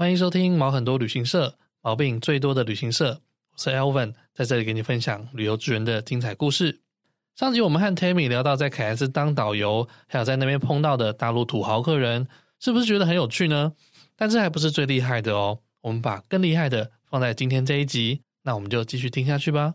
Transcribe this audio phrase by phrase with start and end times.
[0.00, 3.20] 欢迎收听毛很多旅行社，毛病最多的旅行社。
[3.52, 6.80] 我是 Elvin，在这里给你分享旅游志人的精彩故事。
[7.36, 12.26] 上集我们和 Tammy 聊到在凯恩斯当导游，还有在那边碰到的大陆土豪客人，
[12.60, 13.74] 是不是觉得很有趣呢？
[14.16, 18.22] 但这还不是最厉害的哦，我们把更厉害的放在今天这一集。
[18.44, 19.74] 那我们就继续听下去吧。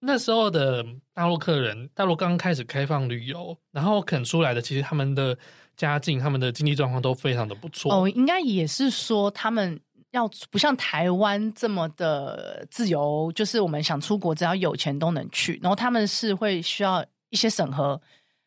[0.00, 5.38] 那时候的大陆客人，大陆刚开始开放旅游，然后肯出来的，其实他们的。
[5.76, 8.08] 家境，他们的经济状况都非常的不错哦。
[8.08, 9.80] 应该也是说，他们
[10.12, 15.58] 要不像台湾这么的自由，就是我们想出国，只要有钱都能去。
[15.62, 18.00] 然后他们是会需要一些审核，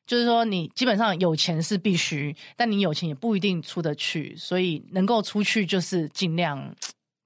[0.06, 4.34] 就是说你基本上有钱是必须，但你有钱也不一定出得去。
[4.38, 6.58] 所以能够出去就是尽量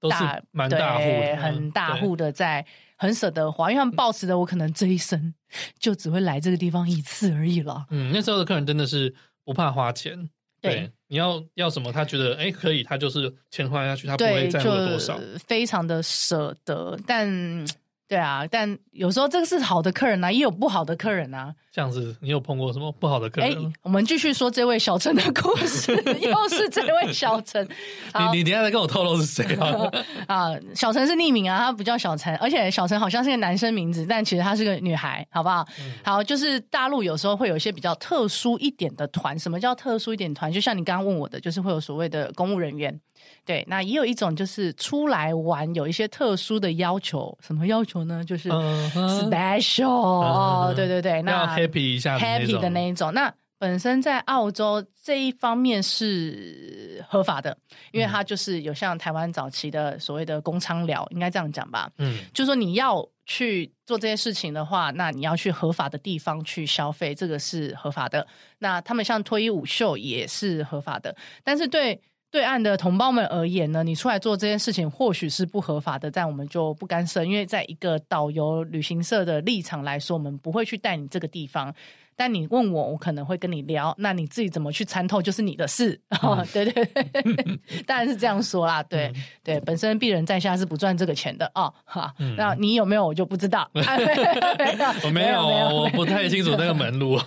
[0.00, 1.04] 大，都是蛮大户，
[1.40, 5.32] 很大户的在很舍得花，因为他们抱持的我可能这一生
[5.78, 7.86] 就只会来这个地方一次而已了。
[7.90, 9.14] 嗯，那时候的客人真的是。
[9.44, 10.28] 不怕花钱，
[10.60, 17.66] 对，你要要什么，他觉得哎可以，他就是钱花下去，他不会在乎多少，非常的舍得，但。
[18.12, 21.50] 对啊，但有时候这个是好的客人啊，也有不好的客人啊。
[21.72, 23.50] 这样子，你有碰过什么不好的客人？
[23.50, 27.66] 哎，我们继续说这位小陈的故事，又是这位小陈。
[28.30, 29.90] 你你等下再跟我透露是谁啊？
[30.28, 35.66] 啊，小陈是匿名啊，他不叫小陈，而且小陈好像是个男生名字，但其实他是个女孩，好不好？
[35.80, 39.38] 嗯、好，就是大陆有时候会有一些比较特殊一点的团。
[39.38, 40.52] 什么叫特殊一点团？
[40.52, 43.00] 就像你刚刚问我的，就是会有所谓的公务人员。
[43.44, 47.36] 对，那也有一种就是出来玩，有一些特殊的要求。
[47.40, 48.24] 什么要求呢？
[48.24, 53.12] 就是 special、uh 对对对，那 happy 一下 happy 的那一种。
[53.12, 57.56] 那本身在澳洲这一方面是合法的，
[57.90, 61.90] 因为它就是有像台湾早期的所谓的公娼寮，应该这样讲吧？
[61.98, 68.24] 嗯，就是说你要去做这些事情的话，那你要去合法的地方去消费，这个是合法的。
[68.58, 72.00] 那他们像脱衣舞秀也是合法的，但是对。
[72.32, 81.74] 对岸的同胞们而言呢，你出来做这件事情或许是不合法的，但我们就不干涉，因为在一个导游旅行社的立场来说，我们不会去带你这个地方。
[82.16, 83.94] 但你问我，我可能会跟你聊。
[83.98, 85.98] 那你自己怎么去参透，就是你的事。
[86.22, 88.82] 嗯哦、对 对对，当然是这样说啦。
[88.84, 91.72] 对、嗯、对，本身鄙人在下是不赚这个钱的哦。
[91.84, 93.68] 哈、嗯，那你有没有我就不知道。
[93.74, 97.18] 我没有，没有，我不太清楚那个门路，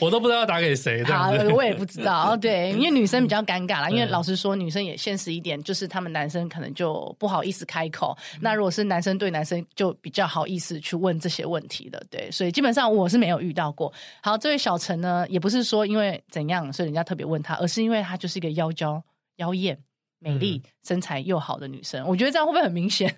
[0.00, 1.04] 我都不知道要打给谁。
[1.04, 2.36] 好，我也不知道。
[2.36, 3.90] 对，因为女生比较尴尬啦。
[3.90, 8.16] 因为老实说，女生也现实一点，就是他们男生可能就不好意思开口。
[8.40, 12.02] 那如果是男生对男生，就比较好意思去问这些问题的。
[12.10, 13.92] 对，所以基本上我是没有遇到过。
[14.28, 14.38] 好。
[14.38, 19.02] 这位小陈呢，也不是说因为怎样，所以人家特别问他，而是因为他就是一个妖娇、
[19.36, 19.78] 妖艳、
[20.18, 22.06] 美丽、嗯、身材又好的女生。
[22.06, 23.14] 我觉得这样会不会很明显？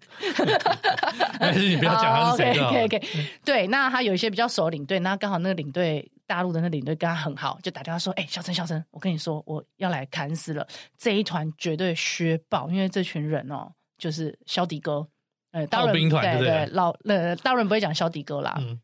[1.38, 2.58] 但是你不要讲他是谁。
[2.60, 3.02] OK OK，
[3.44, 10.66] 对，那他有一些比较熟的领队，那刚好那个领队大陆的那个领队跟他很好，就打电话说：“哎、欸，小陈，小陈，我跟你说，我要来砍死了，
[10.96, 15.06] 这一团绝对削爆，因为这群人哦，就是肖迪哥，
[15.52, 18.56] 呃，大陆兵团对对，对老呃，大陆人不会讲肖迪哥啦。
[18.60, 18.80] 嗯”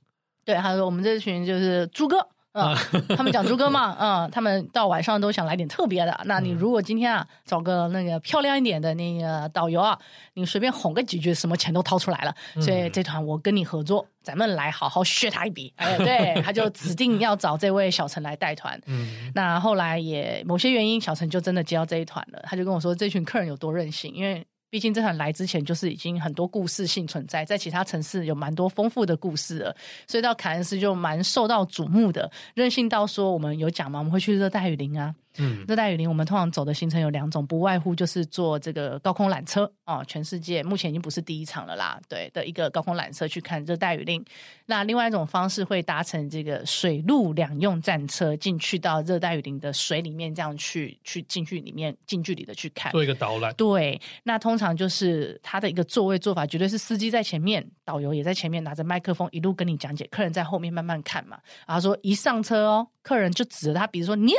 [0.46, 2.74] 对，他说我们这群就是猪哥，嗯，
[3.16, 6.20] 他们讲猪哥嘛，嗯，他们到晚上都想来点特别的。
[6.26, 9.98] 那你如果今天啊找个那个漂亮一点的那个导游啊，
[10.34, 12.32] 你随便哄个几句，什么钱都掏出来了。
[12.62, 15.72] 所以这团我跟你合作，咱们来好好削他一笔。
[15.76, 18.80] 哎，对，他就指定要找这位小陈来带团。
[18.86, 22.40] 嗯，那后来也某些原因，小陈就真的接到这一团了。
[22.44, 24.46] 他就跟我说，这群客人有多任性，因为。
[24.68, 32.30] 毕竟这场来之前就是已经很多故事性存在，在其他城市有蛮多丰富的故事了，所以到凯恩斯就蛮受到瞩目的。
[32.54, 35.14] 任性到说，我们有讲吗，我们会去热带雨林啊。
[35.38, 44.24] 嗯，热带雨林我们通常走的行程有两种，不外乎就是坐这个高空缆车哦，全世界目前已经不是第一场了啦，对的一个高空缆车去看热带雨林。
[44.66, 53.54] 那另外一种方式会搭乘这个水陆两用战车进去到热带雨林的水里面，这样去去进去里面近距离的去看，做一个导览。
[53.54, 61.38] 对，那通常就是他的一个座位做法，绝对是司机在前面，导游也在前面拿着麦克风一路跟你讲解，客人在后面慢慢看嘛。
[61.66, 64.32] 然后说一上车哦，客人就指着他，比如说你。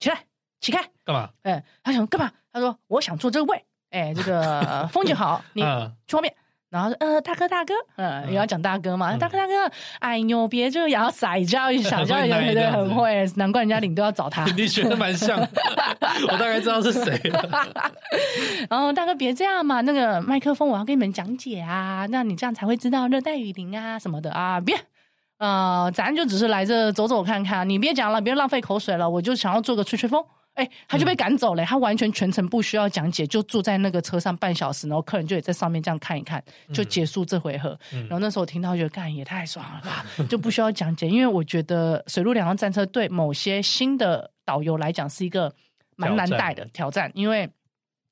[0.00, 0.18] 起来，
[0.60, 1.30] 起开，干嘛？
[1.42, 2.32] 哎、欸，他想干嘛？
[2.52, 5.62] 他说：“我想坐这个位，哎、欸，这个 风景好，你
[6.06, 6.34] 去后面。”
[6.70, 9.68] 然后说：“呃，大哥，大哥，嗯，也要讲大哥嘛，嗯、大哥，大哥，
[9.98, 14.44] 哎呦，别这样撒娇一下，这样也对，很会，难怪人家领队要找他。
[14.56, 17.66] 你学的蛮像，我大概知道是谁了
[18.70, 24.76] 然后大哥别这样嘛，那个麦克风我要跟你们讲解啊，那你这样才会知道热带雨林啊什么的啊，别。”
[25.40, 30.22] 呃，咱就只是来这走走看看，你别讲了，别浪费口水了，我就想要做个吹吹风。
[30.52, 36.44] 哎，他就被赶走了，嗯，他完全全程不需要讲解，就坐在那个车上半小时，然后客人就也在上面这样看一看，
[36.74, 37.70] 就结束这回合。
[37.94, 45.50] 嗯，然后那时候我听到觉得，干也太爽了吧，就不需要讲解，因为我觉得水陆两用战车对某些新的导游来讲是一个
[45.96, 47.48] 蛮难带的挑战，因为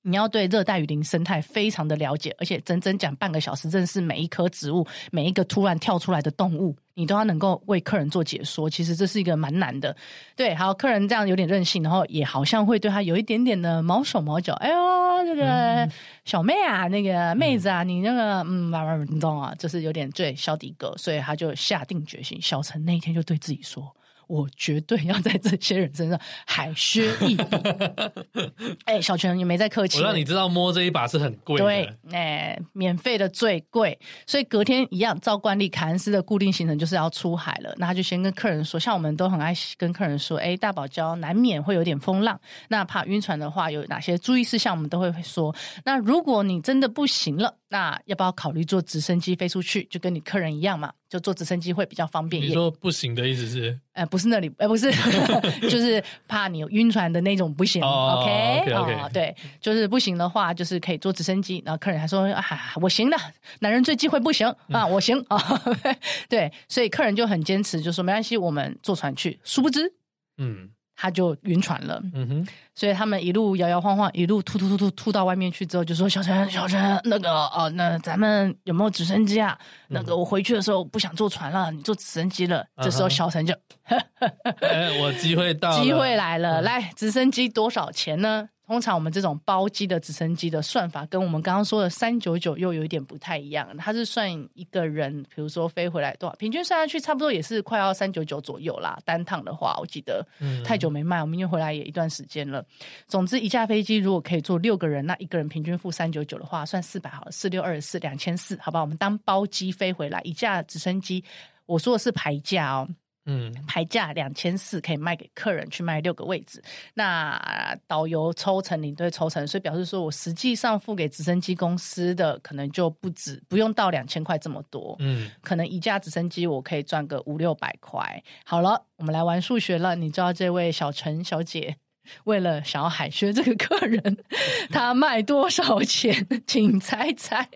[0.02, 8.70] 你要对热带雨林生态非常的了解，而且整整讲半个小时，真的是每一棵植物，每一个突然跳出来的动物，你都要能够为客人做解说。
[8.70, 9.94] 其实这是一个蛮难的。
[10.36, 14.54] 对，好，客人这样有点任性，然后也好像会对他有一点点的毛手毛脚。
[14.54, 15.88] 哎呦，这个
[16.24, 22.40] 小妹啊，那个妹子啊，你那个嗯，慢慢你懂啊，就是有点对小底哥，所以他就下定决心。
[22.40, 23.94] 小陈那一天就对自己说。
[24.28, 27.44] 我绝对要在这些人身上海削一笔。
[28.84, 29.98] 哎、欸，小泉你没在客气。
[29.98, 31.64] 我让你知道摸这一把是很贵的。
[31.64, 33.98] 对，哎、欸，免费的最贵。
[34.26, 37.74] 所以隔天一样，照惯例，凯恩斯的固定行程就是要出海了。
[37.78, 42.38] 那他就先跟客人说，像我们都很爱跟客人说，哎、欸，大堡礁难免会有点风浪，
[42.68, 45.54] 那怕晕船的话，有哪些注意事项，我们都会说。
[45.84, 49.84] 那如果你真的不行了，那要不要考虑坐直升机飞出去？
[49.90, 50.92] 就跟你客人一样嘛。
[51.08, 52.42] 就坐直升机会比较方便。
[52.42, 53.78] 你说不行的意思是？
[53.94, 54.90] 呃，不是那里，呃，不是，
[55.68, 57.82] 就是怕你有晕船的那种不行。
[57.82, 59.06] Oh, OK，, okay, okay.
[59.06, 61.62] 哦，对，就是不行的话，就是可以坐直升机。
[61.64, 62.44] 然后客人还说啊，
[62.82, 63.16] 我行的，
[63.60, 65.38] 男人最忌讳不行啊，我行啊。
[66.28, 69.40] 对，所以客人就很坚持，就说没关系，我们坐船去。
[69.44, 69.90] 殊不知，
[70.36, 70.68] 嗯。
[71.00, 79.56] 他就晕船了，嗯哼，所以他们一路摇摇晃晃，一路吐吐吐吐吐到外面去之后，就说小陈小陈，那个哦，那咱们有没有直升机啊？
[79.90, 82.66] 嗯、那个我回去的时候不想坐船了，你坐直升机了。
[82.74, 83.54] 嗯、这时候小陈就，
[83.86, 88.48] 哎，我机会到了，机会来了，嗯、来直升机多少钱呢？
[88.68, 93.66] 通常我们这种包机的直升机的算法，跟我们刚刚说的三九九又有一点不太一样。
[93.78, 98.98] 它是算一个人，比如说飞回来多少，平均算下去差不多也是快要三九九左右啦。
[99.06, 100.22] 单趟的话，我记得
[100.62, 102.62] 太久没卖，我们因为回来也一段时间了。
[103.06, 108.82] 总之，一架飞机如果可以坐六个人，那一个人平均付三九九的话，算四百好了，四六二十四两千四，好吧？
[108.82, 111.24] 我们当包机飞回来，一架直升机，
[111.64, 112.86] 我说的是排价哦。
[113.30, 116.62] 嗯，排价两千四可以卖给客人去卖六个位置，
[116.94, 124.96] 那导游抽成，领队抽成，所以表示说我实际上付给直升机公司的可能就不止，不用到两千块这么多。
[125.00, 128.22] 嗯，可能一架直升机我可以赚个五六百块。
[128.46, 129.94] 好了，我们来玩数学了。
[129.94, 131.76] 你知道这位小陈小姐
[132.24, 134.16] 为了想要海削这个客人，
[134.72, 136.26] 她卖多少钱？
[136.46, 137.46] 请猜猜。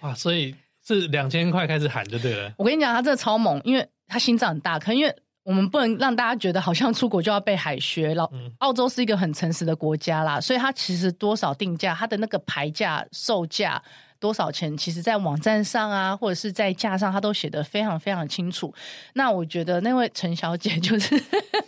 [0.00, 0.54] 哇，所以
[0.86, 2.52] 是两千块开始喊就对了。
[2.58, 3.88] 我跟你讲，她真的超猛，因为。
[4.08, 8.14] 他心脏很大，可能因为我们不能让大家觉得好像出国就要被海削。
[8.14, 13.82] 然后澳洲是一个很诚实的国家啦，所以它其实多少定价，它的那个牌价、售价
[14.18, 18.72] 多少钱，其实在网站上啊，或者是在架上，它都写得非常非常清楚。
[19.14, 21.20] 那我觉得那位陈小姐就是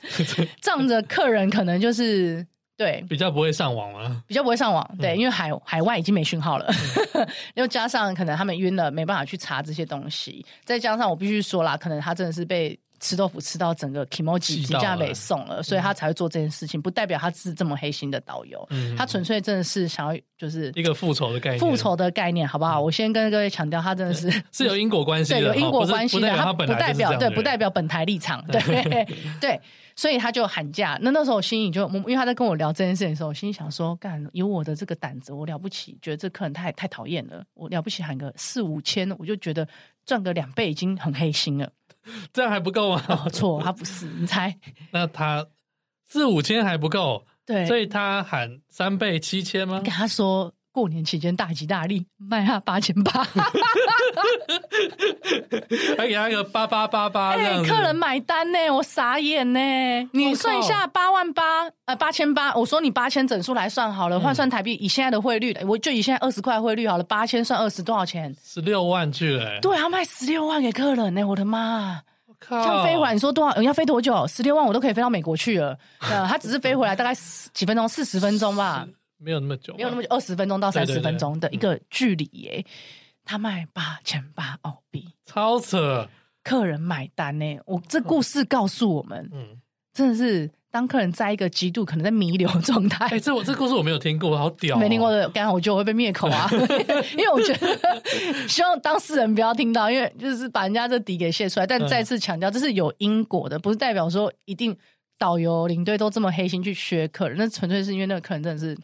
[0.60, 2.46] 仗着客人可能就是。
[2.76, 4.84] 对，比较不会上网了，比较不会上网。
[5.00, 6.66] 对，嗯、因为海海外已经没讯号了，
[7.14, 7.24] 嗯、
[7.54, 10.44] 又加上可能他们晕了，没办法去查这些东西。
[10.64, 16.80] 再加上我必须说啦，可能他真的是被吃豆腐吃到整个 kimoji 几架被送了，所以他才会做这件事情。
[16.80, 22.80] 不代表他是这么黑心的导游，嗯、他纯粹真的是想要就是一个复仇的概念，复仇的概念，好不好？
[22.80, 29.06] 我先跟各位强调，他真的是 是有因果关系的，对，有因果关系的，他不代表对，不代表本台立场，对。
[29.38, 29.60] 对。
[29.96, 39.68] 所以他就喊价，那那时候我心里就，因为他在跟我聊这件事情的时候，我心里想说，干，有我的这个胆子，我了不起，觉得这客人太太讨厌了，我了不起喊个四五千，我就觉得
[40.04, 41.70] 赚个两倍已经很黑心了，
[42.32, 43.02] 这样还不够吗？
[43.08, 44.56] 哦，错，他不是，你猜？
[44.92, 45.46] 那他
[46.06, 49.80] 四五千还不够，对，所以他喊三倍七千吗？
[49.80, 50.52] 跟他说。
[50.74, 53.22] 过年期间大吉大利，卖他八千八，
[55.96, 59.60] 还给他一个八八八八， 哎，客人买单呢，我傻眼呢。
[60.12, 68.34] 你算一下八万八，呃，八千八，我说你八千整数来算好了，换算台币，以现在的汇率，我就以现在二十块汇率好了，八千算二十多少钱？
[68.44, 69.60] 十六万去了。
[69.60, 72.00] 对，他卖十六万给客人呢，我的妈！
[72.26, 73.62] 我靠，这样飞回来，你说多少？
[73.62, 74.26] 要飞多久？
[74.26, 75.78] 十六万我都可以飞到美国去了。
[76.00, 77.14] 呃，他只是飞回来大概
[77.52, 78.84] 几分钟，四十分钟吧。
[79.24, 82.64] 没有那么久，没有那么久，二十分钟到三十分钟的一个距离耶。
[83.26, 86.06] 他卖八千八澳币，超扯！
[86.42, 87.58] 客人买单呢。
[87.64, 89.58] 我这故事告诉我们，嗯，
[89.94, 93.06] 真的是当客人在一个极度可能在弥留状态。
[93.06, 94.78] 哎、欸，这我这故事我没有听过，好屌、哦！
[94.78, 96.46] 没听过的，刚刚我觉得我会被灭口啊，
[97.16, 101.66] 因为我觉得希望当事人不要听到，因为就是把人家这底给泄出来。
[101.66, 104.76] 但再次强调，这是有因果的，不是代表说一定
[105.16, 108.76] 导游领队都这么黑心去削客人，那纯粹是因为那个客人真的是。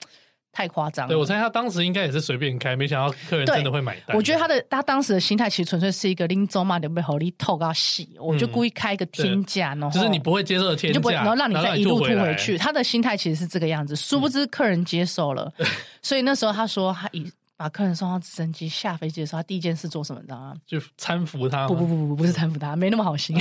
[0.52, 1.08] 太夸张了！
[1.08, 4.16] 对，我猜他当时应该也是随便开，没想到客人真的会买单。
[4.16, 12.58] 我觉得他的他当时的心态其实纯粹是一个拎走嘛，你被好利透到洗，我就故意开一个天价，然后就是你不会接受的天价，然后让你再一路吐回去。
[12.58, 15.52] 他的心态其实是这个样子，殊不知客人接受了，
[16.02, 20.20] 所以那时候他说他以把客人送到直升机下飞机的时候，他第一件事做什么？
[20.20, 20.54] 你知道吗？
[20.66, 21.68] 就搀扶他。
[21.68, 23.36] 不不不不不是搀扶他，没那么好心。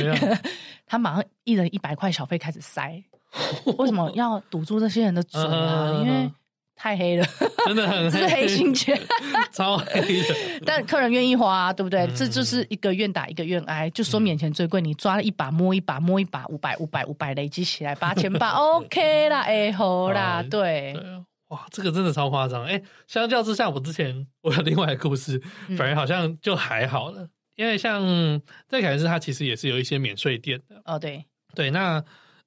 [0.86, 3.02] 他马上一人一百块小费开始塞。
[3.78, 6.00] 为什么要堵住这些人的嘴啊？
[6.02, 6.30] 因为
[6.76, 7.26] 太黑了，
[7.66, 9.00] 真的很黑，是黑心钱，
[9.52, 10.34] 超黑的。
[10.66, 12.00] 但客人愿意花，对不对？
[12.00, 20.92] 嗯、这就是一个愿打一个愿挨，就说免钱最贵，你抓了一把摸一把摸一把，五百五百五百累积起来八千八， OK 啦，哎好啦，对。
[20.94, 21.02] 对
[21.48, 22.64] 哇，这个真的超夸张！
[22.64, 25.40] 哎，相较之下，我之前我有另外一个故事，
[25.76, 27.20] 反而好像就还好了。
[27.20, 28.02] 嗯、因为像
[28.66, 30.80] 在凯恩斯，它其实也是有一些免税店的。
[30.86, 31.24] 哦，对
[31.54, 32.02] 对，那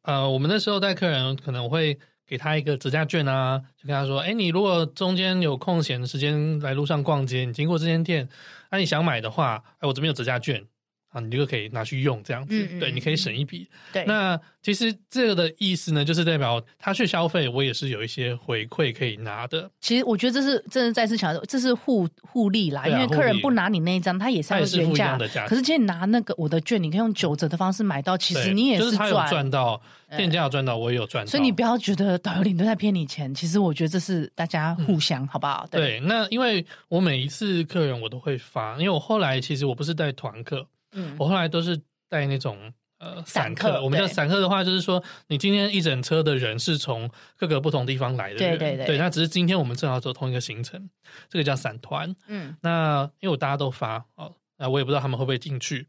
[0.07, 8.29] 呃，我们那时候带客人可能会给他一个折价券啊，就跟他说：“哎，你如果中间有空闲的时间来路上逛街，你经过这间店，
[8.71, 10.65] 那、啊、你想买的话，哎，我这边有折价券。”
[11.09, 13.67] 啊，你就可以拿去用这样子，嗯嗯对，你可以省一笔。
[13.93, 19.69] 对，那其实这个的意思呢，就是代表他去消费，我也是有一些回馈可以拿的。
[19.79, 25.47] 其实我觉得这是真的再次强调，这是互互利啦，啊、因为客人不拿你那一张，他也是要原价的价。
[25.47, 29.81] 可是今天拿那个我的券，你可以用九折的方式买到，其实你也是赚，就是他有赚到，
[30.17, 31.31] 店家有赚到，我也有赚到。
[31.31, 35.65] 所以你不要觉得导游领队在骗你钱，其实我觉得这是大家互相，嗯、好不好？
[35.71, 40.67] 对，对，那因为我每一次客人我都会发，因为我后来其实我不是带团客。
[40.97, 42.57] 嗯，我后来都是带那种
[42.97, 50.89] 呃散客，我们叫散客的话，就是说你今天一整车的人是从各个不同地方来的人，对对对，对，那只是今天我们正好走同一个行程，
[51.29, 52.15] 这个叫散团。
[52.27, 55.87] 嗯，那因为我大家都发哦，那我也不知道他们会不会进去。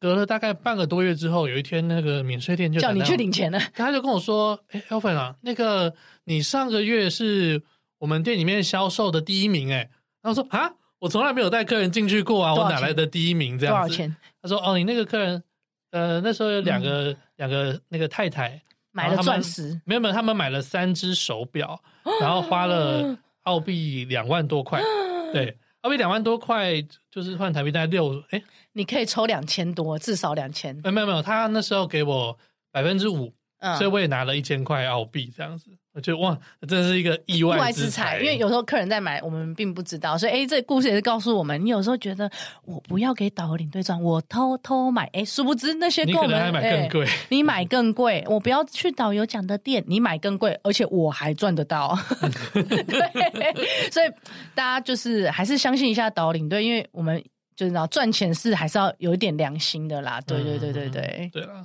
[0.00, 7.62] 隔了大概半个多月之后，有一天那个免税店就叫你去领钱了，他就跟我说：“哎，Alvin 啊，那个你上个月是
[7.98, 9.88] 我们店里面销售的第一名。”哎，
[10.22, 10.74] 然后说啊。
[11.00, 13.88] 我从来没有带客人进去过啊，我哪来的第一名这样子？
[13.88, 14.16] 多少钱？
[14.42, 15.42] 他说：“哦，你那个客人，
[15.90, 18.60] 呃，那时候有两个两、嗯、个那个太太
[18.92, 21.80] 买了钻石，没有没有，他们买了三只手表，
[22.20, 24.80] 然后花了澳币两万多块，
[25.32, 26.80] 对，澳币两万多块
[27.10, 28.42] 就是换台币大概六，哎，
[28.72, 30.74] 你可以抽两千多，至少两千。
[30.76, 32.38] 没有没有没有，他那时候给我
[32.70, 35.68] 百分之五。”嗯、所以我也拿了一千块澳币这样子，
[35.98, 36.38] 我觉得哇，
[36.68, 38.20] 真的是一个意外之财。
[38.20, 42.30] 因为有时候客人在买，我们并不知道，所以哎，这故事也是告诉我们，你有时候觉得
[42.64, 51.98] 我不要给导游领队赚，我偷偷买，哎，殊不知那些购买买更贵，你买更贵，我不要去导游讲的店，你买更贵，而且我还赚得到。
[52.54, 54.08] 对，所以
[54.54, 57.20] 大家就是还是相信一下导游领队，因为我们
[57.56, 60.20] 就是知道赚钱是还是要有一点良心的啦。
[60.20, 61.64] 对对对对对，嗯、对了。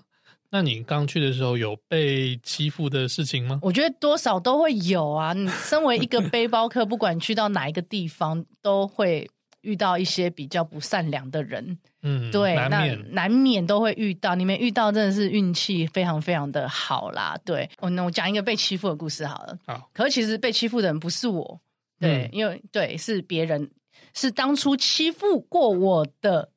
[0.53, 3.57] 那你刚去的时候有被欺负的事情吗？
[3.63, 5.33] 我觉得多少都会有啊。
[5.33, 9.27] 你身为一个背包客，不管去到哪一个地方，都会
[9.61, 11.79] 遇到一些比较不善良的人。
[12.03, 14.35] 嗯，对，难免那难免都会遇到。
[14.35, 17.35] 你们遇到，真的是运气非常非常的好啦。
[17.43, 19.57] 对，我那我讲一个被欺负的故事好了。
[19.65, 21.59] 好，可是其实被欺负的人不是我，
[21.99, 23.71] 对，嗯、因为对是别人，
[24.13, 26.51] 是当初欺负过我的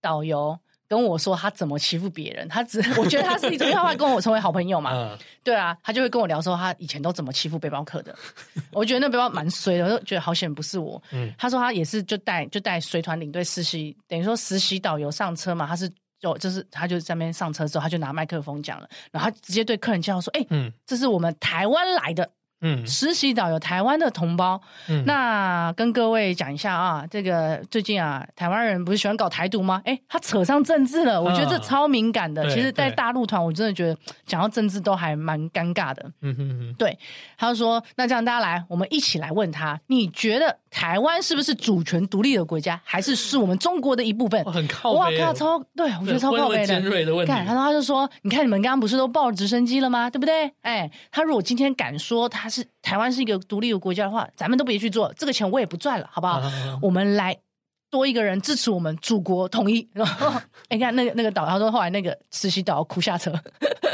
[0.00, 0.56] 导游。
[0.88, 4.92] 跟我说他怎么欺负别人，他只我觉得他是一种，因为他会跟我成为好朋友嘛。
[4.94, 8.16] 嗯、 对啊，他就会跟我聊说他以前都怎么欺负背包客的。
[8.72, 11.02] 我觉得那背包蛮衰的，我就觉得好险不是我。
[11.12, 15.66] 嗯、他说他也是就带就带随团领队实习，等于说实习导游上车嘛。
[15.66, 15.90] 他是
[16.20, 22.30] 就就是他就在那边上车之后，他就拿麦克风讲了，然后他直接对客人介绍说：“哎、欸，嗯，这是我们台湾来的。”
[22.62, 29.82] 嗯，实习导游台湾的同胞，嗯，那跟各位讲一下啊，这个最近啊，台湾人不是喜欢搞台独吗？
[29.84, 32.48] 哎，他扯上政治了，我觉得这超敏感的。
[32.48, 36.10] 其实，在大陆团，我真的觉得讲到政治都还蛮尴尬的。
[36.22, 36.98] 嗯哼哼，对，
[37.36, 44.42] 他就说，那这样大家来，我们一起来问他，你觉得台湾是不是主权独立的国家，还是是我们中国的一部分？
[44.46, 46.66] 很靠北，哇靠，超对，我觉得超靠北的。
[46.66, 47.30] 尖锐的问题。
[47.30, 50.08] 看，然后他就说，你看你们刚刚不是都抱着直升机了吗？
[50.08, 50.50] 对不对？
[50.62, 52.45] 哎，他如果今天敢说他。
[52.48, 56.40] 是台湾是一个独立的国家的话，咱们都别去做，这个钱我也不赚了，好不好？
[56.40, 57.36] 啊、我们来
[57.90, 59.88] 多一个人支持我们祖国统一。
[59.92, 60.32] 然后，
[60.70, 63.32] 你看那个那个导，他说后来那个实习导哭下车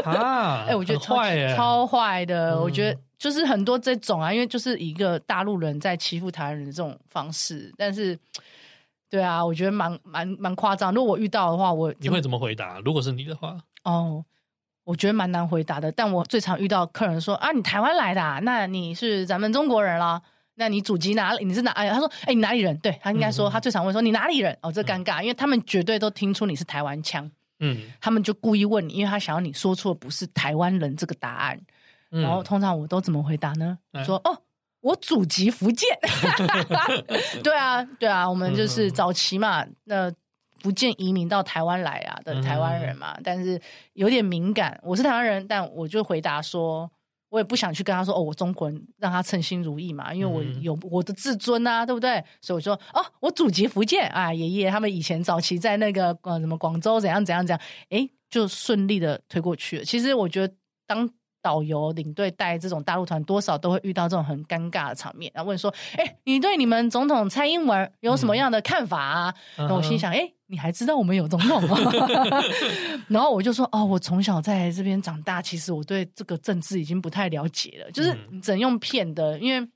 [0.04, 0.64] 啊！
[0.66, 8.18] 哎、欸，我觉得超坏超坏的，嗯、我觉得就是很多这种啊，因为就是一个大陆人在欺负台湾人的这种方式，但是
[9.11, 10.92] 对啊，我觉得蛮蛮蛮夸张。
[10.92, 12.80] 如果我遇到的话，我你会怎么回答？
[12.80, 14.25] 如果是你的话，哦。
[14.84, 20.20] 我觉得蛮难回答的，但我最常遇到客人说啊，你台湾来的啊，那你是咱们中国人了，
[20.56, 21.44] 那你祖籍哪里？
[21.44, 21.70] 你是哪？
[21.70, 22.76] 哎，他说，哎，你哪里人？
[22.78, 24.58] 对，他应该说，他最常问说你哪里人？
[24.60, 31.60] 哦，这尴尬，因为他们绝对都听出你是台湾腔，嗯，他们就故意问你，因为他想要你说出不是台湾人这个答案，
[32.10, 33.78] 然后通常我都怎么回答呢？
[34.04, 34.36] 说哦，
[34.80, 35.88] 我祖籍福建，
[37.44, 40.12] 对啊，对啊，我们就是早期嘛，那。
[40.62, 43.61] 福建移民到台湾来啊的台湾人嘛，嗯、但是
[43.95, 44.78] 有点敏感。
[44.83, 46.90] 我是台湾人，但我就回答说，
[47.28, 52.23] 我也不想去跟他说哦，我中国人，让他称心如意嘛，因为我有我的自尊啊，对不对？
[52.40, 59.85] 所以我说哦，我祖籍福建啊，爷爷他们以前早期在那个呃什么广州怎样怎样怎样，哎，就顺利的推过去了。
[59.85, 60.54] 其实我觉得
[60.87, 61.09] 当
[61.42, 65.30] 导游领队带这种大陆团，多少都会遇到这种很尴尬的场面。
[65.34, 71.76] 然后问说：“哎、欸，你对你们总统蔡英文有什么样的看法啊？”嗯、然后我心想：“哎、欸，你还知道我们有总统吗？”
[73.08, 79.68] 然后我就说：“哦，我从小在这边长大，其实我对这个政治已经不太了解了，就是只能用骗的，因为。”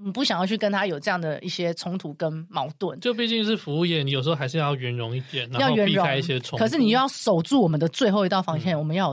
[0.00, 6.64] 你不想要去跟他有这样的一些冲突跟矛盾，就毕竟是服务业，你有时候还是要圆融一点，然后避开一些冲突。
[6.64, 9.12] 可是你又要守住我们的最后一道防线，嗯、我们要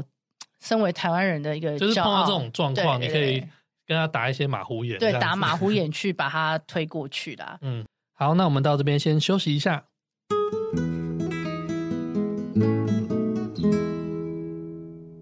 [0.66, 3.40] 身为台湾人的一个，就是碰到这种状况，你可以
[3.86, 7.60] 跟他打一些马虎眼，对，打马虎眼去把他推过去的。
[7.62, 7.86] 嗯，
[8.18, 9.84] 好，那我们到这边先休息一下。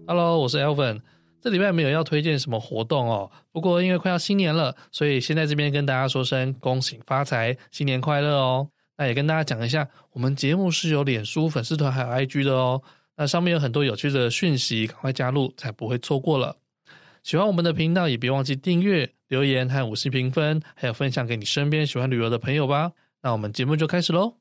[0.06, 1.02] Hello，我是 Elvin。
[1.42, 8.70] 这礼拜没有要推荐什么活动哦，不过因为快要新年了，所以先在这边跟大家说声恭喜发财，新年快乐哦。
[8.96, 12.80] 那也跟大家讲一下，我们节目是有脸书粉丝团还有 IG 的哦，
[13.16, 16.56] 那上面有很多有趣的讯息，赶快加入才不会错过了。
[17.22, 22.92] 喜欢我们的频道也别忘记订阅、留言和五星评分，还有分享给你身边喜欢旅游的朋友吧。
[23.22, 24.34] 那我们节目就开始喽。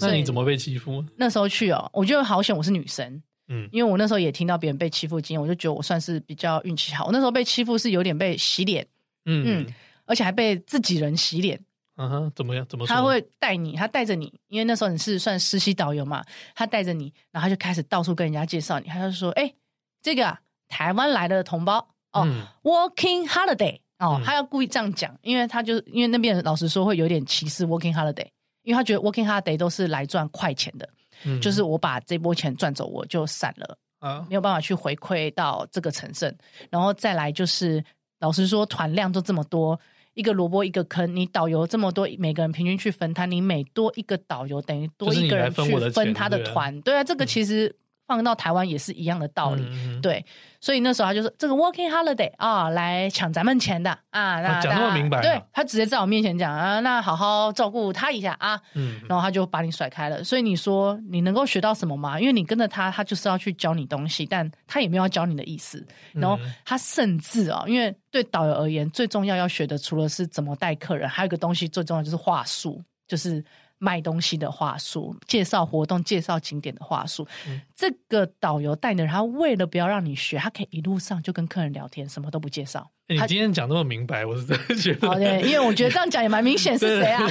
[0.00, 1.04] 那你怎么被欺负？
[1.16, 7.04] 那时候去哦，我觉得好险我是女生，嗯，因为我那时候也听到别人被欺负的经验，我就觉得我算是比较运气好。
[7.04, 8.86] 我那时候被欺负是有点被洗脸，
[9.26, 9.74] 嗯嗯，
[10.06, 11.60] 而且还被自己人洗脸。
[11.98, 12.64] 嗯哼，怎么样？
[12.68, 12.96] 怎么说？
[12.96, 16.24] 他会带你，他带着你，因为那时候你是算实习导游嘛，
[16.54, 19.52] 他带着你，然后他就开始到处跟人家介绍你，他就说：“哎，
[20.00, 21.78] 这个啊，台湾来的同胞
[22.12, 28.28] 哦，嗯，Working Holiday 哦，他要故意这样讲，因为他就因为那边老实说会有点歧视 Working Holiday。”
[28.64, 30.86] 因为他觉得 working holiday 都是来赚快钱的，
[31.24, 36.36] 嗯，就是我把这波钱赚走，我就散了啊，没有办法去回馈到这个城镇。
[36.68, 37.82] 然后再来就是，
[38.18, 39.80] 老实说，团量都这么多，
[40.18, 47.76] 一个萝卜一个坑，你导游这么多，每个人平均去分摊，你每多一个导游等于多一个人去分他的团，对，对啊，这个其实。
[48.08, 50.24] 放到台湾也是一样的道理，嗯、对，
[50.62, 60.24] 所以那时候他就说这个 working holiday 啊、哦，来抢咱们钱的啊，那讲那么明白、啊，对，他直接在我面前讲啊，那好好照顾他一下啊，嗯，然后他就把你甩开了。
[60.24, 62.18] 所以你说你能够学到什么吗？
[62.18, 65.86] 因为你跟着他，他就是要去教你东西，但他也没有要教你的意思。
[66.14, 73.44] 然后他甚至啊、哦，因为对导游而言，最重要要学的除了是怎么带客人，还有一个东西最重要就是话术，就是。
[73.78, 82.90] 卖东西的话术，介绍活动、介绍景点的话术，嗯、这个导游带的人，他为了不要让你学，他可以一路上就跟客人聊天，什么都不介绍。
[83.08, 85.08] 欸、你今天讲那么明白，我是真的觉得。
[85.08, 87.26] 好的，因为我觉得这样讲也蛮明显 是谁啊？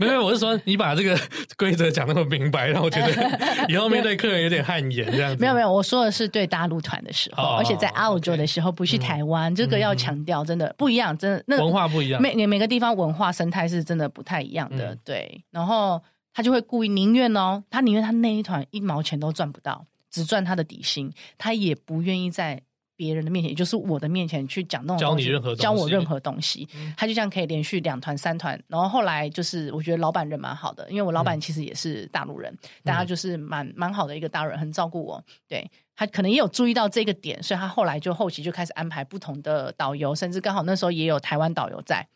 [0.00, 1.16] 没有，我是说你把这个
[1.56, 3.38] 规则讲那么明白，让我觉得
[3.70, 5.40] 以后面对客人有点汗颜这样子。
[5.40, 14.92] 没有没有，我说的是对大陆团的时候，哦、而且在澳洲的时候，不是台湾，嗯、这个要强调，真的不一样，真的那文化不一样，每每个地方文化生态是真的不太一样的。
[14.92, 22.60] 嗯、对，然后他就会故意宁愿哦，他宁愿他那一团一毛钱都赚不到，只赚他的底薪，他也不愿意在。
[22.96, 35.22] 别人的面前，也就是我的面前去讲那种教你任何东西，教我任何东西，嗯、他就这样可以连续两团三团，然后后来就是我觉得老板人蛮好的，因为我老板其实也是大陆人，嗯、但他就是蛮蛮好的一个大陆人，很照顾我。
[35.48, 42.06] 对，他可能也有注意到这个点，所以他后来就后期就开始安排不同的导游，甚至刚好那时候也有台湾导游在。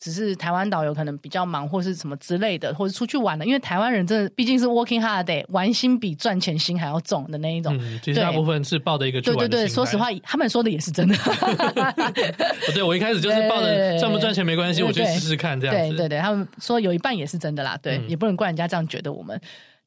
[0.00, 3.44] 只是台湾导游可能比较忙，或是什么之类的，或者出去玩了。
[3.44, 7.76] 因为台湾人真的毕竟是 working holiday，玩心比赚钱心还要重的那一种。
[7.80, 9.20] 嗯，其实大部分是抱的一个。
[9.20, 11.16] 对对对，说实话，他们说的也是真的。
[12.72, 15.96] 对，我一开始就是抱着赚不赚钱没关系，我去试试看这样子。
[15.96, 17.76] 对对对，他们说有一半也是真的啦。
[17.82, 19.40] 对，嗯，也不能怪人家这样觉得我们。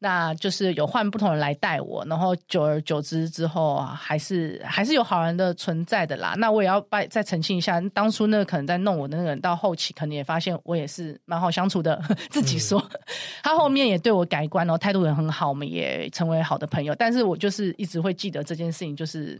[0.04, 6.34] 那就是有换不同人来带我，然后久而久之之后啊，还是还是有好人的存在的啦。
[6.40, 12.02] 那我也要拜再澄清一下，当初那个可能在弄我的那个人，到后期可能也发现我也是蛮好相处的。
[12.32, 13.00] 自己说，嗯、
[13.44, 16.96] 他后面也对我改观，然后态度也很好，我们也成为好的朋友。
[16.96, 19.40] 但是我就是一直会记得这件事情，就是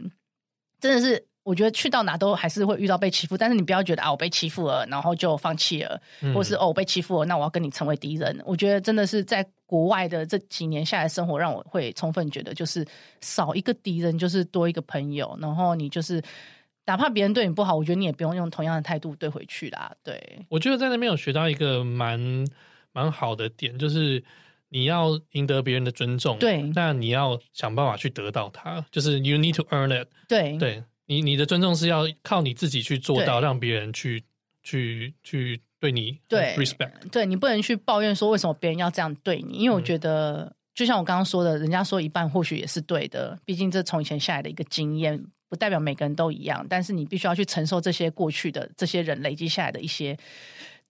[0.78, 1.26] 真的是。
[1.44, 8.40] 我觉得去到哪都还是会遇到被欺负，但是你不要觉得啊，我被欺负了，然后就放弃了，嗯、或是哦，我被欺负了，那我要跟你成为敌人。
[8.46, 12.86] 我觉得真的是在国外的这几年下来生活，让我会充分觉得，就是
[13.20, 15.36] 少一个敌人就是多一个朋友。
[15.40, 16.22] 然后你就是
[16.86, 19.92] 哪怕别人对你不好，我觉得你也不用用同样的态度对回去啦。
[20.04, 22.46] 对，我觉得在那边有学到一个蛮
[22.92, 24.22] 蛮好的点，就是
[24.68, 30.84] 你要赢得别人的尊重，对，那你要想办法去得到它，就是 you need to earn it，对对。
[31.12, 34.22] 你你的尊重是要靠你自己去做到，让别人去
[34.62, 50.16] 去去对你对 respect，对你不能去抱怨说为什么别人要这样对你，因为我觉得就像我刚刚说的，人家说一半或许也是对的，毕竟这从以前下来的一个经验，不代表每个人都一样，但是你必须要去承受这些过去的这些人累积下来的一些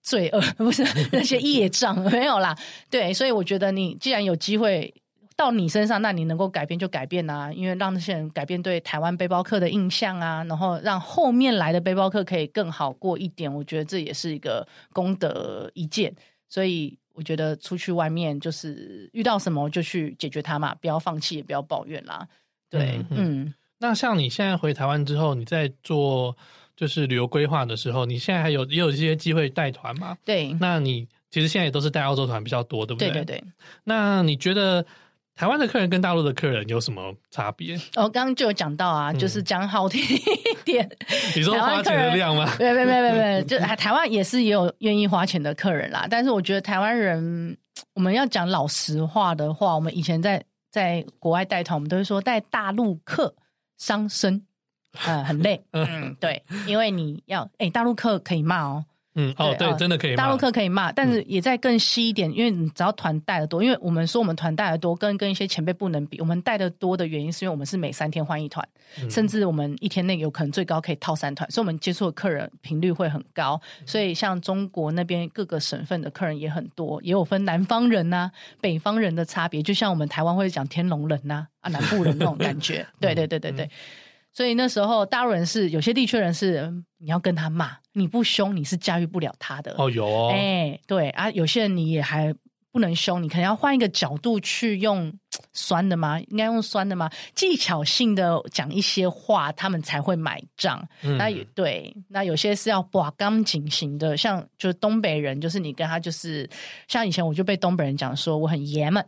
[0.01, 2.57] 罪恶， 不是那些业障 没有啦，
[2.89, 4.93] 对，所以我觉得你既然有机会。
[5.35, 16.13] 到你身上，那你能够改变就改变啊，因为让那些人改变对台湾背包客的印象啊，然后让后面来的背包客可以更好过一点，我觉得这也是一个功德一件。
[16.47, 22.27] 所以我觉得出去外面就是遇到什么就去解决它嘛，不要放弃，也不要抱怨啦。
[22.69, 23.53] 对，嗯，嗯。
[23.79, 26.35] 那像你现在回台湾之后，你在做
[26.75, 30.17] 就是旅游规划的时候，你现在还有也有一些机会带团吗？
[30.23, 31.07] 对，那你。
[31.33, 33.09] 其实现在也都是带澳洲团比较多，对不对？
[33.09, 33.43] 对对对。
[33.83, 34.85] 那你觉得
[35.35, 37.75] 台湾的客人跟大陆的客人有什么差别？
[37.95, 40.87] 哦，刚刚就有讲到啊，嗯、就是讲好听一点，
[41.35, 42.45] 你说花钱的量吗？
[42.57, 46.05] 对对对对对，就台湾也是也有愿意花钱的客人啦。
[46.09, 47.57] 但是我觉得台湾人，
[47.95, 53.33] 我们要讲老实话的话，我们以前在在国外带团，我们都会说带大陆客
[53.77, 54.45] 伤身，
[55.05, 55.63] 呃，很累。
[55.71, 58.85] 嗯，对，因为你要哎，大陆客可以骂哦。
[59.15, 60.15] 嗯，哦，对，真的可以。
[60.15, 66.19] 大陆客可以骂，但是也在更细一点，因为你只要团带的多，因为我们说我们团带的多，跟跟一些前辈不能比。
[66.19, 68.67] 我们带的多的原因，是因为我们是每三天换一团，
[69.09, 73.61] 甚至我们一天内有可能最高可以套三团，所以我们接触的客人频率会很高。
[73.85, 79.61] 所以像中国那边各个省份的客人也很多，也有分南方人呐、北方人的差别。
[79.61, 82.85] 就像我们台湾会讲天龙人呐，啊，南部人那种感觉。
[82.99, 83.69] 对对对对对。
[84.33, 92.33] 所以那时候大陆人是有些地区人是你要跟他骂，你不凶你是驾驭不了他的哦，有哦，哎、欸、对啊，有些人你也还
[92.71, 95.13] 不能凶，你可能要换一个角度去用
[95.53, 96.19] 酸的吗？
[96.21, 97.07] 应该用酸的吗？
[97.35, 100.83] 技巧性的讲一些话，他们才会买账。
[101.03, 106.49] 嗯、那也对，那有些是要把钢颈型的，像就是东北人，就是你跟他就是
[106.87, 109.05] 像以前我就被东北人讲说我很爷们，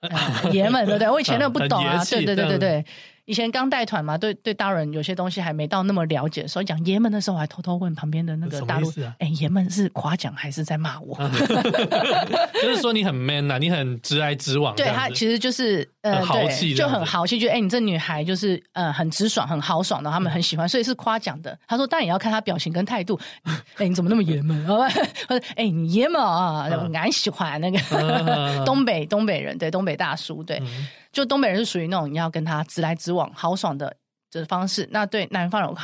[0.00, 1.08] 呃、爷们对不对？
[1.08, 2.84] 我以前都不懂啊， 对对对对对。
[3.26, 11.16] 以前刚带团嘛，对对大人有些东西还没到那么了解，所以讲爷们的时候，我还偷偷问旁边的那个大陆，哎、啊，爷们是夸奖还是在骂我？
[12.60, 14.74] 就是说你很 man 呐、啊，你很直来直往。
[14.76, 21.58] 对他其实就是呃，很豪气，就很豪气，就哎、欸，你这女孩就是呃很直爽，很豪爽的，他们很喜欢，所以是夸奖的。
[21.66, 23.18] 他说，当然也要看他表情跟态度。
[23.44, 24.64] 哎、欸，你怎么那么爷们？
[24.68, 27.78] 或者哎，你爷们啊，俺喜欢那个
[28.66, 30.58] 东北东北人，对东北大叔，对。
[30.58, 33.96] 嗯就东北人是属于那种你要跟他直来直往、豪爽的
[34.28, 34.84] 这方式。
[34.90, 35.80] 那对南方人，哇，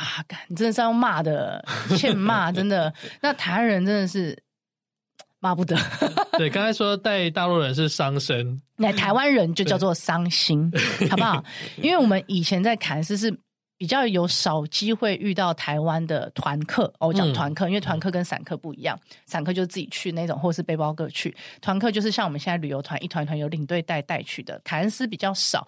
[0.49, 1.63] 你真的是要骂的，
[1.97, 2.93] 欠骂，真的。
[3.21, 4.37] 那台湾人真的是
[5.41, 5.75] 骂不得。
[6.39, 10.71] 对，刚才说带大陆人是伤身，那台湾人就叫做伤心，
[11.09, 11.43] 好不好？
[11.81, 13.37] 因为我们以前在凯恩斯是。
[13.81, 24.61] 比较有少机会遇到台湾的团客，哦，我讲团客，因为团客跟散客不一样，散客就是自己去那种，或是背包客去，团客就是像我们现在旅游团，一团团有领队带带去的。
[24.63, 25.65] 凯恩斯比较少，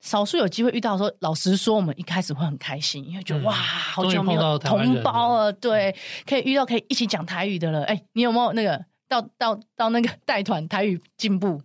[0.00, 5.94] 少数有机会遇到的时候，老实说，我们一开始会很开心，因为觉得、嗯、哇，好久没有同胞了，对，
[6.26, 7.84] 可以遇到可以一起讲台语的了。
[7.84, 11.60] 哎，你有没有那个到到到那个 带团台语进步？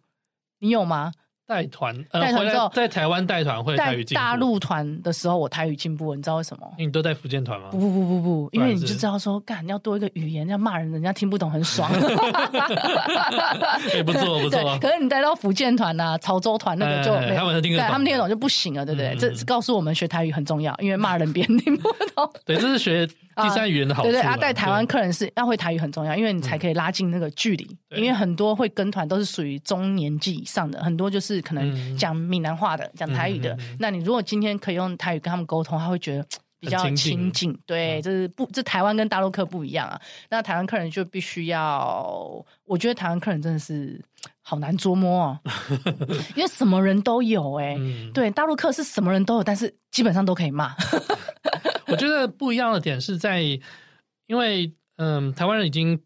[0.60, 1.12] 你有吗？
[1.48, 4.20] 带团，带团之后在台湾带团会台语进步。
[4.22, 6.72] 大陆团的时候，我台语进步，你知道为什么？
[6.78, 7.70] 因为你都带福建团吗？
[7.72, 11.92] 不不不不不，因为你就知道说，干要多一个语言，要骂人，人家听不懂，很爽。
[13.96, 14.78] 也 不错不错。
[14.80, 19.16] 可是你带到福建团呐、潮州团那个就，他们听得懂，他们听得懂就不行了，对不对？
[19.16, 22.32] 这告诉我们学台语很重要，因为骂人别人听不懂。
[22.46, 23.10] 对，这是学
[23.42, 24.10] 第三语言的好处。
[24.12, 27.78] 对对，啊，带台湾客人是要会台语很重要，因为你才可以拉近那个距离。
[27.96, 33.58] 因为很多会跟团都是属于中年纪以上的，很多就是可能讲闽南话的，讲台语的。
[33.80, 36.26] 那你如果今天可以用台语跟他们沟通，他会觉得
[36.60, 37.58] 比较亲近。
[37.66, 40.00] 对，这是不，这台湾跟大陆客不一样啊。
[40.30, 44.00] 那台湾客人就必须要，我觉得台湾客人真的是
[44.42, 45.40] 好难捉摸哦，
[46.36, 47.78] 因为什么人都有哎。
[48.14, 50.76] 对，大陆客是什么人都有，但是基本上都可以骂。
[51.92, 53.42] 我觉得不一样的点是在，
[54.28, 56.00] 因为嗯，台湾人已经。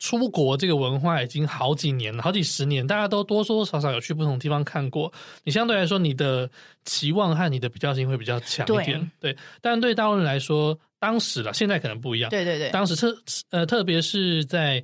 [0.00, 5.12] 出国这个文化已经好几年了，好几十年，大家都多多少少有去不同地方看过。
[5.42, 6.48] 你相对来说，你的
[6.84, 9.32] 期望和你的比较性会比较强一点，对。
[9.32, 12.30] 对，但对大陆人来说，当时了，现在可能不一样。
[12.30, 13.12] 对对对，当时特
[13.50, 14.80] 呃，特别是在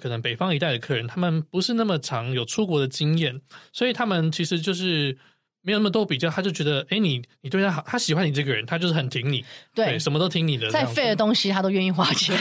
[0.00, 3.38] 可能北方一带的客人，他们不是那么常有出国的经验，
[3.74, 5.18] 所以他们其实就是。
[5.66, 12.38] 没有那么多比较，他就觉得，哎，你你对他好，他喜欢你这个人，他就是很挺你，对，对，什么都听你的，再废的东西他都愿意花钱。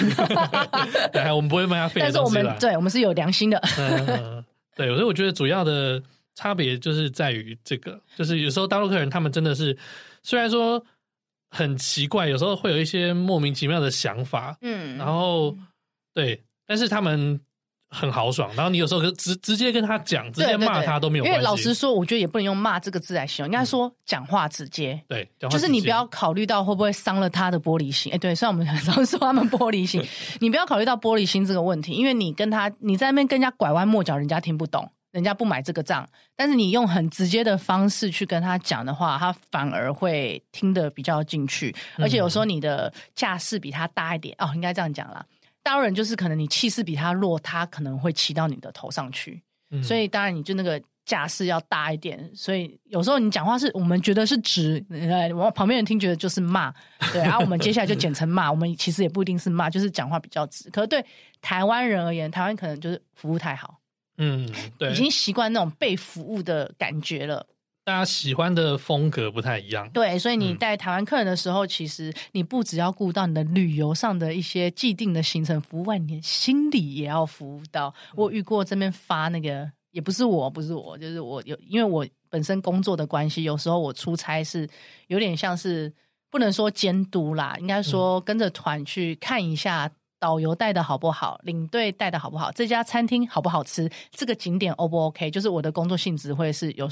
[1.12, 2.34] 对，我们不会卖他废的东西。
[2.36, 3.60] 但是我们对我们是有良心的。
[3.80, 4.46] 嗯，
[4.78, 6.00] 对，所以我觉得主要的
[6.36, 9.76] 差别就是在于这个，就是有时候大陆客人他们真的是，
[10.22, 10.86] 虽然说
[11.50, 15.58] 很奇怪，有时候会有一些莫名其妙的想法，嗯，然后
[16.14, 17.42] 对，但是他们。
[17.96, 21.36] 很豪爽，然后你有时候直直接跟他讲，直接骂他都没有关系。
[21.36, 25.02] 因为老实说，我觉得也不能用骂这个字来形容，应该说讲话直接。
[25.08, 28.12] 对，就是你不要考虑到会不会伤了他的玻璃心。
[28.12, 30.04] 哎，对，虽然我们很常说他们玻璃心，
[30.42, 34.90] 你不要考虑到玻璃心这个问题，因为你跟他你在那边跟人家拐弯抹角，人家听不懂。
[35.12, 36.06] 人家不买这个账，
[36.36, 41.74] 但是你用很直接的方式去跟他讲的话，他反而会听得比较进去。
[41.98, 45.26] 而且有时候你的架势比他大一点，哦，应该这样讲啦。
[45.66, 49.42] 大陆人就是可能你气势比他弱，他可能会骑到你的头上去。
[49.82, 52.30] 所以当然你就那个架势要大一点。
[52.36, 54.86] 所以有时候你讲话是我们觉得是直，
[55.36, 56.72] 我旁边人听觉得就是骂，
[57.12, 57.20] 对。
[57.24, 60.70] 然后我们接下来就简称骂， 我们其实也不一定是骂，就是讲话比较直。
[60.70, 61.04] 可是对
[61.42, 63.80] 台湾人而言，台湾可能就是服务太好。
[64.20, 64.48] 嗯，
[64.78, 67.46] 对，已经习惯那种被服务的感觉了。
[67.86, 77.94] 大家喜欢的风格不太一样，对，所以你带台湾客人的时候，嗯、其实你不只要顾到你的旅游上的一些既定的行程服务外，你心里也要服务到。
[78.16, 84.68] 我遇过这边发那个，也不是我，不是我，就是我有，因为我本身工作的关系，有时候我出差是
[85.06, 85.94] 有点像是
[86.32, 89.90] 不能说监督啦，应该说跟着团去看一下。
[90.18, 91.40] 导游带的好不好？
[91.44, 92.52] 领队带的好不好？
[92.54, 93.88] 这家餐厅好不好吃？
[94.12, 95.30] 这个景点 O 不 OK？
[95.30, 96.90] 就是我的工作性质会是有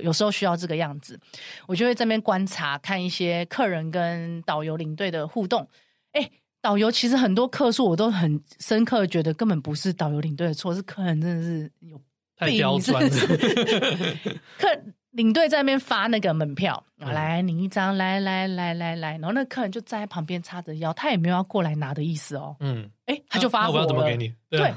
[0.00, 1.18] 有时候需要这个样子，
[1.66, 5.68] 我就会这边观察，看一些客人跟导游领队的互动。
[6.12, 6.30] 哎，
[6.60, 12.00] 导游其实很多客诉我都很深刻，觉得根本不是导游领队的错，是客人真的是有
[12.36, 13.10] 太刁钻了。
[14.58, 14.68] 客。
[15.14, 22.56] 领队在那边发那个门票，来领一张，来来来来来，然后那客人就站在旁边叉着腰，他也没有要过来拿的意思哦。
[22.58, 23.74] 嗯，哎，他就发火了。
[23.74, 24.34] 我要怎么给你？
[24.50, 24.74] 对，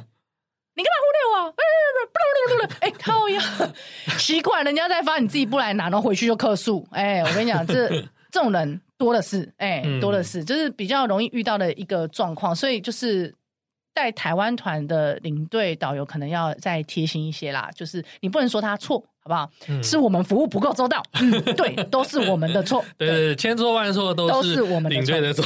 [0.77, 1.53] 你干嘛忽略我？
[2.79, 3.41] 哎，靠呀！
[4.17, 6.87] 奇怪，人家在发，你自己不来拿，然后回去就客诉。
[6.91, 7.89] 哎，我跟你讲，这
[8.31, 13.33] 这种人多的是，哎，多的是，就是比较容易遇到的一个状况，所以就是。
[13.93, 19.49] 带台湾团的领队导游可能要再贴心一些啦，就是你不能说他错，好不好？
[19.67, 22.85] 嗯、是我们服务不够周到，嗯，对，都是我们的错。
[22.95, 25.43] 对对，千错万错都是我们领队的错。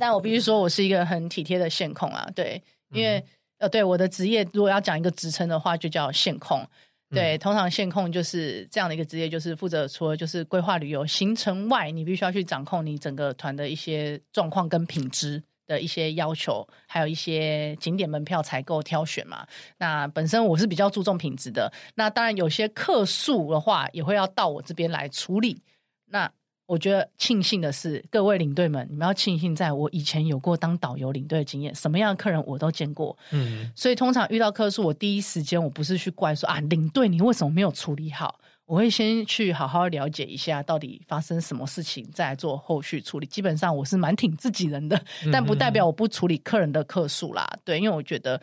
[0.00, 2.62] 但我必须说，我是一个很体贴的线控啊，对，
[2.94, 3.22] 因为、
[3.64, 6.62] 呃，对我的职业，如果要讲一个职称的话，就叫线控。
[7.10, 15.42] 对，通常线控就是这样的一个职业，就是负责除了就是规划旅游行程外，你必须要去掌控你整个团的一些状况跟品质。
[15.66, 19.46] 的一些要求，还有一些景点门票采购挑选嘛。
[19.78, 21.72] 那本身我是比较注重品质的。
[21.94, 25.62] 那当然有些客诉的话，也会要到我这边来处理。
[26.04, 26.30] 那
[26.66, 33.16] 我觉得庆幸的是，各位领队们，你们要庆幸，在我以前有过当导游领队的经验，什么样的客人我都见过。
[33.30, 38.40] 嗯，所以通常遇到客诉，我第一时间我不是去怪说啊，领队你为什么没有处理好。
[38.66, 43.26] 我会先去好好了解一下到底发生什么事情，再来做后续处理。
[43.26, 44.98] 基本上我是蛮挺自己人的，
[45.30, 47.46] 但不代表我不处理客人的客诉啦。
[47.62, 48.40] 对，因为我觉得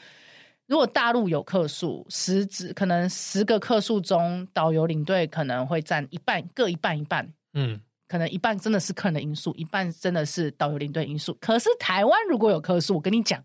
[0.67, 7.27] 如果大陆有客诉，十只可能十个客诉中，导游领队可能会占一半，各一半一半。
[7.53, 7.81] 嗯，
[8.11, 11.37] 可能一半真的是客人的因素，一半真的是导游领队因素。
[11.39, 13.41] 可是台湾如果有客诉，我跟你讲，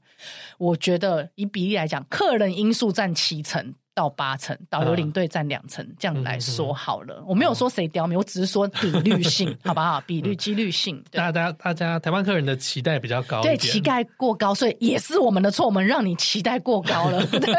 [0.58, 3.72] 我觉得以比例来讲，客人因素占七成。
[3.96, 7.14] 到八成，导游领队占两成，嗯、这样来说好了。
[7.20, 9.98] 嗯、我没有说谁刁民，我只是说比率性，好不好？
[10.06, 11.02] 比率、几率性。
[11.10, 17.24] 大家、大家，台湾客人的期待比较高，对，期待过高，所以也是我们的错，我们让你期待过高了。
[17.24, 17.54] 对，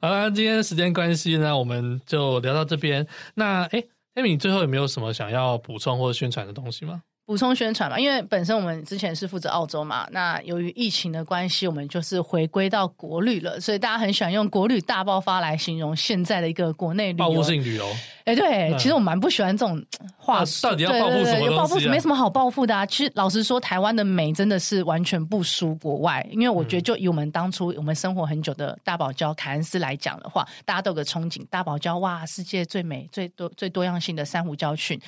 [0.00, 3.04] 好了，今天时间关系呢，我们就聊到这边。
[3.34, 3.82] 那哎
[4.14, 7.02] 艾米你最后有没有什么想要补充或者宣传的东西吗？
[7.26, 17.24] 补充宣传嘛，因为本身我们之前是负责澳洲嘛，那由于疫情的关系，我们就是回归到国旅了，所以大家很喜欢用“国旅大爆发”来形容现在的一个国内旅游。
[17.24, 17.86] 报复性旅游，
[18.26, 19.82] 哎，对，嗯、其实我蛮不喜欢这种
[20.18, 20.44] 话、啊。
[20.62, 21.56] 到底要报复什么东西、啊？
[21.56, 22.84] 报复没什么好报复的啊。
[22.84, 35.00] 其实老实说，台湾的美真的是完全不输国外，因为我觉得就以我们当初我们生活很久的大堡礁凯恩斯来讲的话，大家都有个憧憬，大堡礁哇，世界最美、最多、最多样性的珊瑚礁群。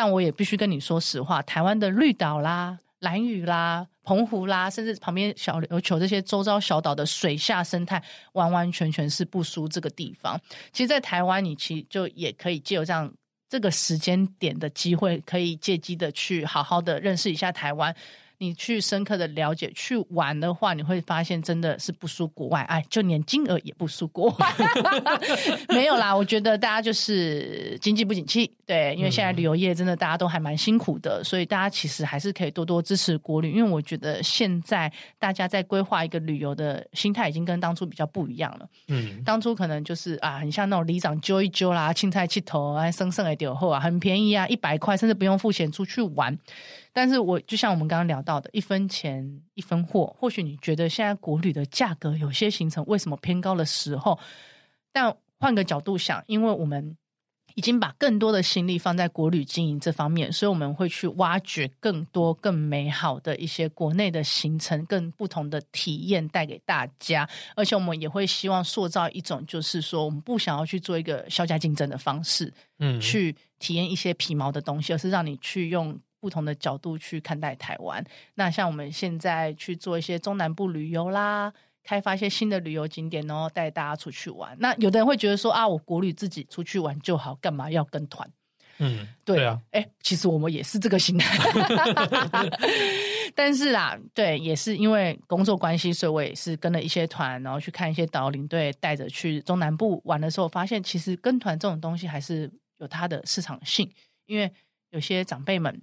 [0.00, 8.00] 但我也必须跟你说实话，台湾的绿岛啦、蓝屿啦、澎湖啦，甚至旁边小琉球这些周遭小岛的水下生态，
[8.34, 10.40] 完完全全是不输这个地方。
[10.72, 13.12] 其实，在台湾，你其实就也可以借由这样
[13.48, 17.92] 这个时间点的机会，可以借机的去好好的认识一下台湾。
[18.40, 24.54] 你去深刻的了解，去玩的话，你会发现真的是不输国外，哎，就连金额也不输国外。
[25.70, 38.68] 没有啦，我觉得大家就是经济不景气，对，因为现在旅游业真的大家都还蛮辛苦的，所以大家其实还是可以多多支持国旅，因为我觉得现在大家在规划一个旅游的心态已经跟当初比较不一样了。
[38.86, 46.38] 嗯，当初可能就是啊，很像那种里长揪一揪啦，青菜气头啊，生剩的丢后啊，很便宜啊，一百块甚至不用付钱出去玩。
[46.92, 50.14] 但是我就像我们刚刚聊到的，一分钱一分货。
[50.18, 54.18] 或许你觉得现在国旅的价格有些行程为什么偏高的时候，
[54.92, 56.96] 但换个角度想，因为我们
[57.54, 67.28] 已经把更多的心力放在国旅经营这方面，所以我们会去挖掘更多更美好的一些国内的行程，更不同的体验带给大家。
[67.56, 78.04] 而且我们也会希望塑造一种，就是说我们不想要去做一个削价竞争的方式，嗯，去体验一些皮毛的东西，而是让你去用不同的角度去看待台湾。
[78.34, 81.52] 那像我们现在去做一些中南部旅游啦。
[81.84, 84.54] 开发一些新的旅游景点，然后带大家出去玩。
[84.60, 88.30] 那有的人会觉得说啊，我国旅自己出去玩就好，干嘛要跟团？
[88.76, 89.58] 嗯，对，对啊。
[89.70, 91.38] 哎，其实我们也是这个心态，
[93.34, 103.90] 但是啦，对，也是因为工作关系，所以我也是跟了一些团，然后去看一些导领队带着去中南部玩的时候，发现其实跟团这种东西还是有它的市场性，
[104.26, 104.52] 因为
[104.90, 105.80] 有些长辈们、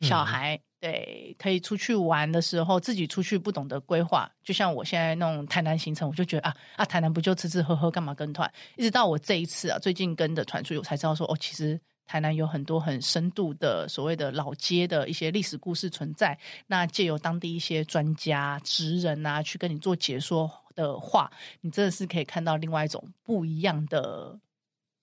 [0.00, 0.56] 小孩。
[0.56, 8.48] 嗯对，可以出去玩的时候，自己出去不懂得规划，就像我现在那种台南行程，我就觉得啊啊，台南不就吃吃喝喝，干嘛跟团？
[8.76, 16.38] 一直到我这一次啊，最近跟的团出去，我才知道说，哦，其实台南有很多很深度的所谓的老街的一些历史故事存在。
[16.66, 21.32] 那借由当地一些专家、职人啊，去跟你做解说的话，
[21.62, 24.38] 你真的是可以看到另外一种不一样的。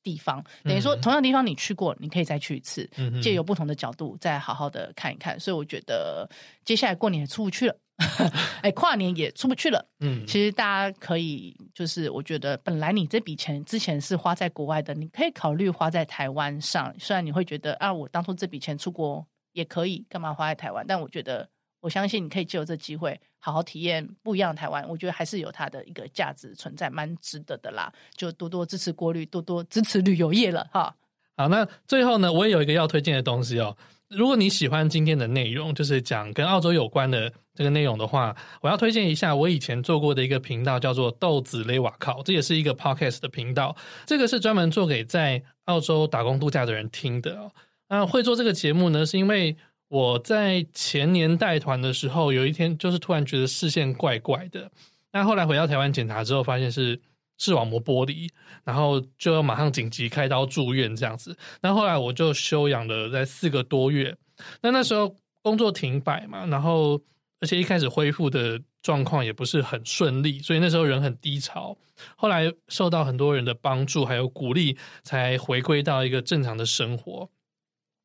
[0.04, 2.90] 地方等于说，同样的地方你去过，你可以再去一次，
[3.22, 5.40] 借由不同的角度再好好的看一看。
[5.40, 6.30] 所以我觉得
[6.66, 7.76] 接下来过年也出不去了，
[8.62, 9.84] 哎，跨年也出不去了。
[10.02, 16.94] 嗯，其实大家可以就是，我觉得本来你这笔钱之前是花在国外的，你可以考虑花在台湾上。
[17.00, 20.86] 虽然你会觉得啊，我当初这笔钱出国也可以，干嘛花在台湾？
[20.86, 21.48] 但我觉得。
[21.84, 27.92] 我相信你可以借由这机会好好体验不一样的台湾，我觉得还是有它的一个价值存在，蛮值得的啦。
[28.16, 30.96] 就多多支持国旅，多多支持旅游业了哈。
[31.36, 33.76] 好，那最后呢，我也有一个要推荐的东西哦。
[34.08, 43.76] 如果你喜欢今天的内容，就是讲跟澳洲有关的这个内容的话，我要推荐一下我以前做过的一个频道，叫做豆子雷瓦靠，这也是一个 podcast 的频道。
[44.06, 47.52] 这个是专门做给在澳洲打工度假的人听的哦。
[47.90, 49.54] 那会做这个节目呢，是因为。
[49.94, 54.72] 我在前年带团的时候，有一天就是突然觉得视线怪怪的，
[55.12, 57.00] 那后来回到台湾检查之后，发现是
[57.38, 58.28] 视网膜剥离，
[58.64, 61.38] 然后就要马上紧急开刀住院这样子。
[61.62, 64.18] 那后来我就休养了在四个多月，
[64.64, 67.00] 那那时候工作停摆嘛，然后
[67.40, 71.78] 而且一开始恢复的状况也不是很顺利，所以那时候人很低潮。
[72.16, 77.30] 后来受到很多人的帮助还有鼓励，才回归到一个正常的生活。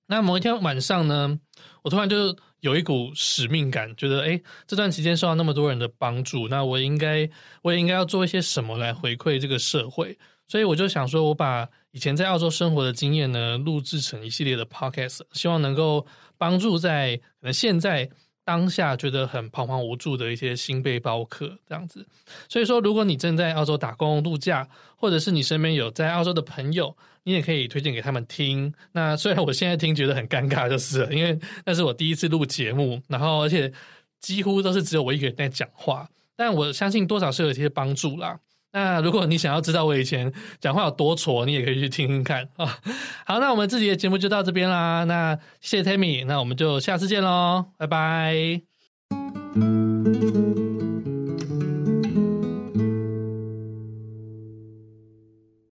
[0.08, 1.38] 那某一天晚上呢，
[1.82, 7.28] 我突然就有一股使命感，觉得诶，这段期间受到那么多人的帮助，那我应该
[7.62, 10.18] 我也应该要做一些什么来回馈这个社会。
[10.48, 16.06] 所以我就想说，我把以前在澳洲生活的经验呢，录制成一系列的 podcast，希望能够
[16.38, 18.08] 帮助在可能现在
[18.44, 22.06] 当下觉得很彷徨无助的一些新背包客这样子。
[22.48, 24.66] 所以说，如果你正在澳洲打工度假，
[24.96, 26.96] 或者是你身边有在澳洲的朋友，
[27.28, 28.72] 你也可以推荐给他们听。
[28.92, 33.70] 那虽然我现在听觉得很尴尬，就是因为那是我第一次录节目，然后而且
[34.18, 38.40] 几乎都是只有我一个人在讲话，但我相信多少是有一些帮助啦。
[38.72, 42.78] 那如果你想要知道我以前讲话有多挫，你也可以去听听看啊。
[43.26, 45.04] 好，那我们自己的节目就到这边啦。
[45.04, 48.62] 那谢谢 Tammy，那我们就下次见喽，拜拜。